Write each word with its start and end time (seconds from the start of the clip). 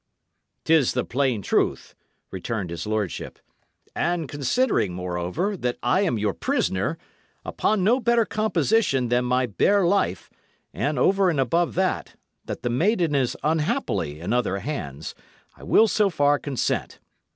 "'Tis 0.65 0.93
the 0.93 1.05
plain 1.05 1.43
truth," 1.43 1.93
returned 2.31 2.71
his 2.71 2.87
lordship. 2.87 3.37
"And 3.95 4.27
considering, 4.27 4.93
moreover, 4.95 5.55
that 5.55 5.77
I 5.83 6.01
am 6.01 6.17
your 6.17 6.33
prisoner, 6.33 6.97
upon 7.45 7.83
no 7.83 7.99
better 7.99 8.25
composition 8.25 9.09
than 9.09 9.25
my 9.25 9.45
bare 9.45 9.85
life, 9.85 10.27
and 10.73 10.97
over 10.97 11.29
and 11.29 11.39
above 11.39 11.75
that, 11.75 12.15
that 12.45 12.63
the 12.63 12.69
maiden 12.71 13.13
is 13.13 13.37
unhappily 13.43 14.19
in 14.19 14.33
other 14.33 14.57
hands, 14.57 15.13
I 15.55 15.61
will 15.61 15.87
so 15.87 16.09
far 16.09 16.39
consent. 16.39 16.99